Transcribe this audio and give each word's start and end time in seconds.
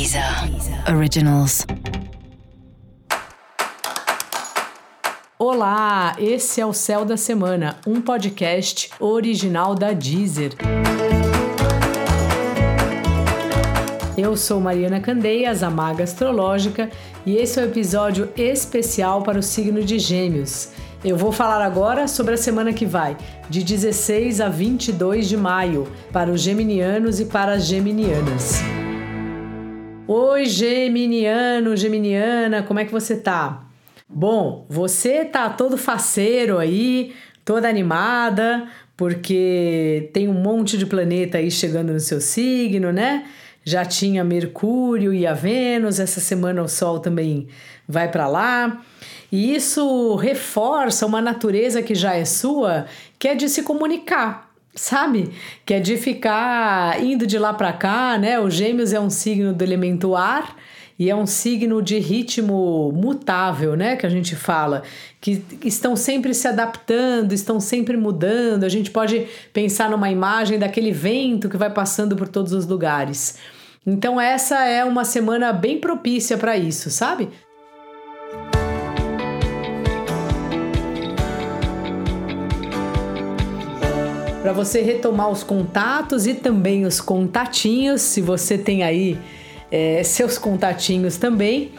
Deezer 0.00 0.24
Originals. 0.96 1.66
Olá, 5.38 6.16
esse 6.18 6.58
é 6.58 6.64
o 6.64 6.72
Céu 6.72 7.04
da 7.04 7.18
Semana, 7.18 7.76
um 7.86 8.00
podcast 8.00 8.88
original 8.98 9.74
da 9.74 9.92
Deezer. 9.92 10.52
Eu 14.16 14.38
sou 14.38 14.58
Mariana 14.58 15.00
Candeias, 15.00 15.62
a 15.62 15.68
Maga 15.68 16.04
Astrológica, 16.04 16.88
e 17.26 17.36
esse 17.36 17.60
é 17.60 17.62
o 17.62 17.66
um 17.66 17.68
episódio 17.68 18.30
especial 18.38 19.20
para 19.20 19.38
o 19.38 19.42
signo 19.42 19.84
de 19.84 19.98
Gêmeos. 19.98 20.70
Eu 21.04 21.18
vou 21.18 21.30
falar 21.30 21.62
agora 21.62 22.08
sobre 22.08 22.32
a 22.32 22.38
semana 22.38 22.72
que 22.72 22.86
vai, 22.86 23.18
de 23.50 23.62
16 23.62 24.40
a 24.40 24.48
22 24.48 25.28
de 25.28 25.36
maio, 25.36 25.86
para 26.10 26.30
os 26.30 26.40
geminianos 26.40 27.20
e 27.20 27.26
para 27.26 27.52
as 27.52 27.66
geminianas. 27.66 28.62
Oi, 30.12 30.44
geminiano, 30.46 31.76
geminiana, 31.76 32.64
como 32.64 32.80
é 32.80 32.84
que 32.84 32.90
você 32.90 33.16
tá? 33.16 33.62
Bom, 34.08 34.66
você 34.68 35.24
tá 35.24 35.48
todo 35.48 35.78
faceiro 35.78 36.58
aí, 36.58 37.14
toda 37.44 37.68
animada, 37.68 38.66
porque 38.96 40.10
tem 40.12 40.26
um 40.26 40.32
monte 40.32 40.76
de 40.76 40.84
planeta 40.84 41.38
aí 41.38 41.48
chegando 41.48 41.92
no 41.92 42.00
seu 42.00 42.20
signo, 42.20 42.90
né? 42.90 43.24
Já 43.62 43.84
tinha 43.84 44.24
Mercúrio 44.24 45.14
e 45.14 45.28
a 45.28 45.32
Vênus, 45.32 46.00
essa 46.00 46.18
semana 46.18 46.60
o 46.60 46.68
Sol 46.68 46.98
também 46.98 47.46
vai 47.86 48.10
para 48.10 48.26
lá. 48.26 48.82
E 49.30 49.54
isso 49.54 50.16
reforça 50.16 51.06
uma 51.06 51.22
natureza 51.22 51.82
que 51.82 51.94
já 51.94 52.16
é 52.16 52.24
sua, 52.24 52.86
que 53.16 53.28
é 53.28 53.36
de 53.36 53.48
se 53.48 53.62
comunicar, 53.62 54.49
sabe? 54.74 55.30
Que 55.64 55.74
é 55.74 55.80
de 55.80 55.96
ficar 55.96 57.02
indo 57.02 57.26
de 57.26 57.38
lá 57.38 57.52
para 57.52 57.72
cá, 57.72 58.18
né? 58.18 58.38
O 58.38 58.50
Gêmeos 58.50 58.92
é 58.92 59.00
um 59.00 59.10
signo 59.10 59.52
do 59.52 59.62
elemento 59.62 60.14
ar 60.14 60.56
e 60.98 61.08
é 61.08 61.16
um 61.16 61.26
signo 61.26 61.80
de 61.80 61.98
ritmo 61.98 62.92
mutável, 62.92 63.74
né? 63.74 63.96
Que 63.96 64.04
a 64.04 64.10
gente 64.10 64.36
fala, 64.36 64.82
que 65.20 65.42
estão 65.64 65.96
sempre 65.96 66.34
se 66.34 66.46
adaptando, 66.46 67.32
estão 67.32 67.58
sempre 67.58 67.96
mudando. 67.96 68.64
A 68.64 68.68
gente 68.68 68.90
pode 68.90 69.26
pensar 69.52 69.90
numa 69.90 70.10
imagem 70.10 70.58
daquele 70.58 70.92
vento 70.92 71.48
que 71.48 71.56
vai 71.56 71.70
passando 71.70 72.14
por 72.16 72.28
todos 72.28 72.52
os 72.52 72.66
lugares. 72.66 73.38
Então, 73.86 74.20
essa 74.20 74.62
é 74.66 74.84
uma 74.84 75.06
semana 75.06 75.54
bem 75.54 75.80
propícia 75.80 76.36
para 76.36 76.56
isso, 76.56 76.90
sabe? 76.90 77.30
Para 84.42 84.52
você 84.54 84.80
retomar 84.80 85.28
os 85.28 85.42
contatos 85.42 86.26
e 86.26 86.34
também 86.34 86.86
os 86.86 87.00
contatinhos, 87.00 88.00
se 88.00 88.22
você 88.22 88.56
tem 88.56 88.82
aí 88.82 89.18
é, 89.70 90.02
seus 90.02 90.38
contatinhos 90.38 91.16
também, 91.18 91.72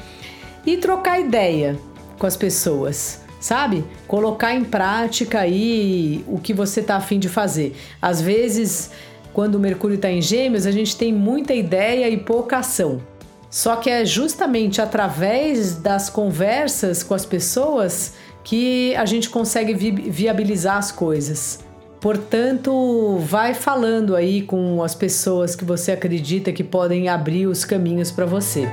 e 0.66 0.78
trocar 0.78 1.20
ideia 1.20 1.78
com 2.20 2.28
as 2.28 2.38
pessoas, 2.38 3.22
sabe? 3.40 3.84
Colocar 4.08 4.54
em 4.54 4.64
prática 4.64 5.40
aí 5.40 6.24
o 6.28 6.38
que 6.38 6.54
você 6.54 6.84
tá 6.84 6.98
afim 6.98 7.18
de 7.18 7.28
fazer. 7.28 7.76
Às 8.00 8.22
vezes, 8.22 8.92
quando 9.34 9.56
o 9.56 9.60
Mercúrio 9.60 9.96
está 9.96 10.12
em 10.12 10.22
Gêmeos, 10.22 10.68
a 10.68 10.72
gente 10.72 10.96
tem 10.96 11.12
muita 11.12 11.54
ideia 11.56 12.08
e 12.10 12.18
pouca 12.18 12.58
ação. 12.58 13.02
Só 13.50 13.76
que 13.76 13.90
é 13.90 14.06
justamente 14.06 14.80
através 14.80 15.76
das 15.76 16.12
conversas 16.12 17.02
com 17.02 17.16
as 17.16 17.26
pessoas 17.26 18.14
que 18.44 18.96
a 18.96 19.06
gente 19.06 19.30
consegue 19.30 19.74
vi 19.74 19.92
viabilizar 19.92 20.78
as 20.78 20.92
coisas. 20.92 21.71
Portanto, 22.02 23.20
vai 23.20 23.54
falando 23.54 24.16
aí 24.16 24.42
com 24.42 24.82
as 24.82 24.96
pessoas 24.96 25.56
que 25.56 25.64
você 25.64 25.92
acredita 25.92 26.52
que 26.52 26.64
podem 26.64 27.08
abrir 27.08 27.46
os 27.46 27.64
caminhos 27.64 28.10
para 28.10 28.26
você. 28.26 28.68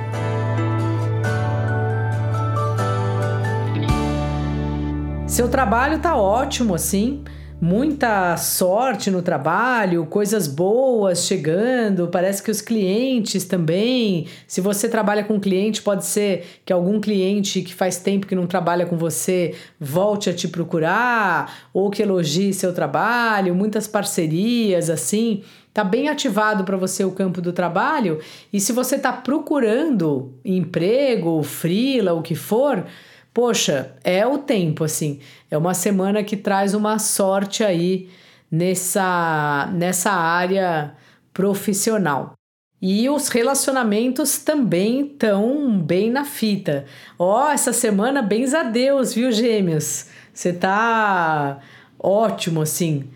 Seu 5.27 5.47
trabalho 5.47 5.99
tá 5.99 6.17
ótimo 6.17 6.73
assim 6.73 7.23
muita 7.61 8.37
sorte 8.37 9.11
no 9.11 9.21
trabalho, 9.21 10.05
coisas 10.05 10.47
boas 10.47 11.25
chegando, 11.25 12.07
parece 12.07 12.41
que 12.41 12.49
os 12.49 12.61
clientes 12.61 13.43
também. 13.43 14.27
Se 14.47 14.61
você 14.61 14.87
trabalha 14.87 15.23
com 15.23 15.39
cliente, 15.39 15.81
pode 15.81 16.05
ser 16.05 16.61
que 16.63 16.71
algum 16.71 17.01
cliente 17.01 17.61
que 17.61 17.73
faz 17.73 17.97
tempo 17.97 18.27
que 18.27 18.35
não 18.35 18.47
trabalha 18.47 18.85
com 18.85 18.97
você 18.97 19.55
volte 19.79 20.29
a 20.29 20.33
te 20.33 20.47
procurar 20.47 21.69
ou 21.73 21.89
que 21.89 22.01
elogie 22.01 22.53
seu 22.53 22.73
trabalho, 22.73 23.53
muitas 23.53 23.87
parcerias 23.87 24.89
assim. 24.89 25.43
Tá 25.73 25.83
bem 25.83 26.09
ativado 26.09 26.63
para 26.63 26.77
você 26.77 27.03
o 27.03 27.11
campo 27.11 27.41
do 27.41 27.53
trabalho 27.53 28.19
e 28.51 28.59
se 28.59 28.71
você 28.71 28.95
está 28.95 29.13
procurando 29.13 30.33
emprego, 30.43 31.43
frila, 31.43 32.13
o 32.13 32.21
que 32.21 32.35
for, 32.35 32.85
poxa, 33.33 33.95
é 34.03 34.25
o 34.25 34.37
tempo, 34.37 34.83
assim. 34.83 35.19
É 35.49 35.57
uma 35.57 35.73
semana 35.73 36.23
que 36.23 36.37
traz 36.37 36.73
uma 36.73 36.99
sorte 36.99 37.63
aí 37.63 38.09
nessa, 38.51 39.69
nessa 39.73 40.11
área 40.11 40.93
profissional. 41.33 42.33
E 42.81 43.09
os 43.09 43.27
relacionamentos 43.27 44.37
também 44.39 45.01
estão 45.01 45.77
bem 45.79 46.09
na 46.09 46.23
fita. 46.23 46.85
Ó, 47.17 47.47
oh, 47.47 47.49
essa 47.49 47.73
semana, 47.73 48.21
bens 48.21 48.53
a 48.53 48.63
Deus, 48.63 49.13
viu, 49.13 49.31
gêmeos? 49.31 50.07
Você 50.33 50.53
tá 50.53 51.59
ótimo, 51.99 52.61
assim. 52.61 53.09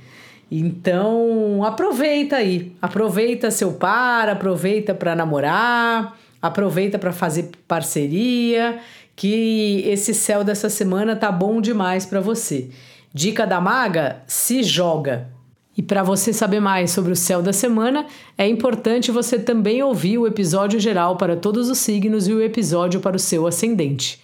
Então, 0.51 1.63
aproveita 1.63 2.35
aí. 2.35 2.75
Aproveita 2.81 3.49
seu 3.49 3.73
par, 3.73 4.27
aproveita 4.27 4.93
para 4.93 5.15
namorar, 5.15 6.17
aproveita 6.43 6.99
para 6.99 7.13
fazer 7.13 7.51
parceria 7.65 8.79
que 9.15 9.81
esse 9.87 10.13
céu 10.13 10.43
dessa 10.43 10.69
semana 10.69 11.15
tá 11.15 11.31
bom 11.31 11.61
demais 11.61 12.05
para 12.05 12.19
você. 12.19 12.69
Dica 13.13 13.47
da 13.47 13.61
maga: 13.61 14.21
se 14.27 14.61
joga. 14.61 15.29
E 15.75 15.81
para 15.81 16.03
você 16.03 16.31
saber 16.31 16.59
mais 16.59 16.91
sobre 16.91 17.13
o 17.13 17.15
céu 17.15 17.41
da 17.41 17.51
semana, 17.51 18.05
é 18.37 18.47
importante 18.47 19.09
você 19.09 19.39
também 19.39 19.81
ouvir 19.81 20.19
o 20.19 20.27
episódio 20.27 20.79
geral 20.79 21.15
para 21.17 21.35
todos 21.35 21.67
os 21.67 21.79
signos 21.79 22.27
e 22.27 22.33
o 22.33 22.43
episódio 22.43 22.99
para 22.99 23.15
o 23.15 23.19
seu 23.19 23.47
ascendente. 23.47 24.21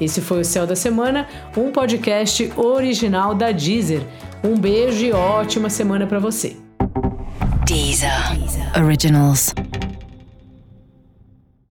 Esse 0.00 0.20
foi 0.22 0.40
o 0.40 0.44
Céu 0.44 0.66
da 0.66 0.74
Semana, 0.74 1.28
um 1.56 1.70
podcast 1.70 2.50
original 2.56 3.34
da 3.34 3.52
Deezer. 3.52 4.02
Um 4.42 4.58
beijo 4.58 5.04
e 5.04 5.12
ótima 5.12 5.68
semana 5.68 6.06
para 6.06 6.18
você. 6.18 6.56
Deezer. 7.72 8.76
Originals. 8.76 9.54